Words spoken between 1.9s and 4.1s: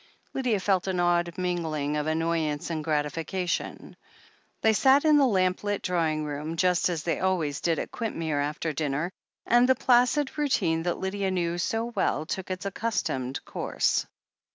of annoyance and grati fication.